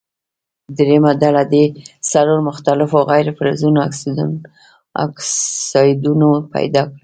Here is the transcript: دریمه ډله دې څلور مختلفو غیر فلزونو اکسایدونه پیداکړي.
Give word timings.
دریمه 0.77 1.11
ډله 1.21 1.43
دې 1.53 1.63
څلور 2.11 2.39
مختلفو 2.49 2.99
غیر 3.09 3.27
فلزونو 3.37 3.79
اکسایدونه 5.05 6.27
پیداکړي. 6.53 6.97